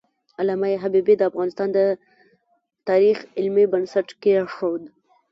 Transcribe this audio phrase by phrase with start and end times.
[0.39, 1.79] علامه حبیبي د افغانستان د
[2.89, 4.83] تاریخ علمي بنسټ کېښود.